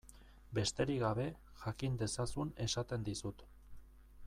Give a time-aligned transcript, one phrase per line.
[0.59, 1.25] Besterik gabe,
[1.65, 3.45] jakin dezazun esaten dizut.